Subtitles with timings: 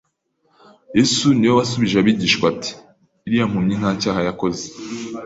[0.97, 2.71] Yesu ni we wasubije abigishwa ati
[3.25, 4.63] iriya mpumyi nta cyaha yakoze